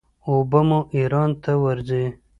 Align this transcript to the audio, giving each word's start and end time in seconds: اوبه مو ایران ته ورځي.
اوبه 0.27 0.61
مو 0.67 0.79
ایران 0.97 1.29
ته 1.43 1.51
ورځي. 1.63 2.05